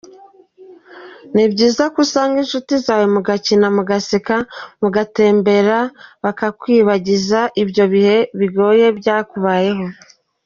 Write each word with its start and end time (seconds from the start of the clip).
Ni 1.33 1.45
byiza 1.51 1.83
ko 1.93 1.97
usanga 2.05 2.35
inshuti 2.43 2.73
zawe 2.85 3.05
mugakina, 3.15 3.67
mugaseka, 3.77 4.35
mugatembera 4.81 5.79
bakakwibagiza 6.23 7.39
ibyo 7.61 7.83
bihe 7.93 8.17
bigoye 8.39 8.85
byakubayeho. 8.99 9.85